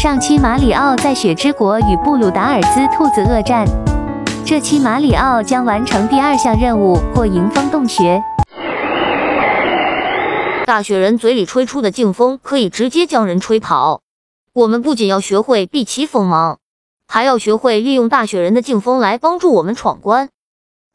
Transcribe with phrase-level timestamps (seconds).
[0.00, 3.66] 上期马里奥在雪之国与布鲁达尔兹兔子恶战，
[4.46, 8.24] 这期马里奥将完成第二项任务过迎风洞穴。
[10.64, 14.00] 大雪人嘴里吹出的劲风可以直接将人吹跑。
[14.54, 16.60] 我们不仅要学会避其锋芒，
[17.06, 20.30] 还要学会利用大雪人的劲风来帮助我们闯关。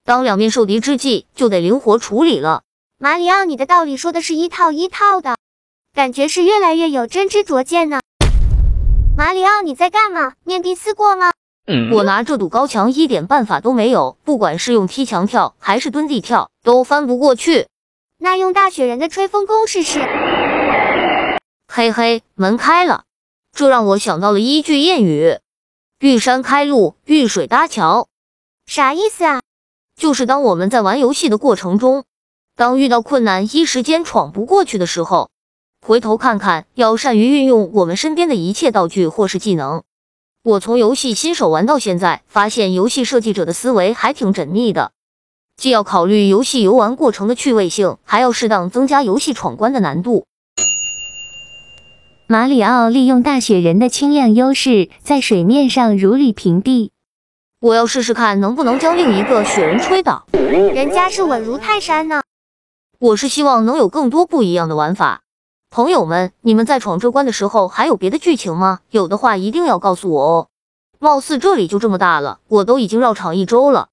[0.03, 2.63] 当两面受敌之际，就得灵活处理了。
[2.97, 5.35] 马里奥，你的道理说的是一套一套的，
[5.93, 7.99] 感觉是越来越有真知灼见呢。
[9.25, 10.33] 马里奥，你在干嘛？
[10.43, 11.31] 面壁思过吗？
[11.91, 17.65] 我拿这堵高墙一点办法都没有，不管是用踢墙跳还是蹲地跳，都翻不过去。
[18.19, 19.99] 那用大雪人的吹风功试试。
[21.73, 23.05] 嘿嘿，门开了，
[23.51, 25.39] 这让我想到了一句谚语：
[25.99, 28.07] 遇山开路，遇水搭桥。
[28.67, 29.41] 啥意思啊？
[29.99, 32.03] 就是当我们在玩游戏的过程中，
[32.55, 35.31] 当遇到困难一时间闯不过去的时候。
[35.87, 39.83] 回头看看，要善于运用我们身边的一切道具或是技能。
[40.43, 44.93] 我从游戏新手玩到现在，发现游戏设计者的思维还挺缜密的，
[45.55, 50.25] 既要考虑游戏游玩过程的趣味性，还要适当增加游戏闯关的难度。
[52.25, 56.93] 马里奥利用大雪人的轻量优势，在水面上如履平地。
[57.59, 60.25] 我要试试看能不能将另一个雪人吹倒。
[60.33, 62.23] 人家是稳如泰山呢。
[62.97, 65.21] 我是希望能有更多不一样的玩法。
[65.75, 68.79] 朋友们，你们在闯这关的时候还有别的剧情吗？
[68.91, 70.47] 有的话一定要告诉我哦。
[70.99, 73.89] 貌似这里就这么大了，我都已经绕场一周了。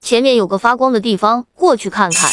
[0.00, 2.28] 前面有个发光的地方，过去看看。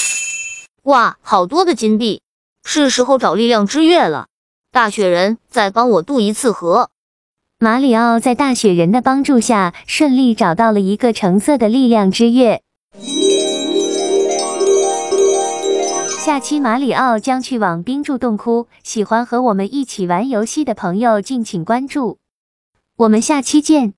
[0.86, 2.24] 哇，好多的金币，
[2.64, 4.30] 是时候找力量之月了。
[4.72, 6.90] 大雪人，再帮我渡一次河。
[7.60, 12.64] 马里奥在大雪人的帮助下，顺利找到了一个橙色的力量之月。
[16.38, 22.20] 下期马里奥将去往冰柱洞窟，喜欢和我们一起玩游戏的朋友敬请关注，
[22.96, 23.97] 我们下期见。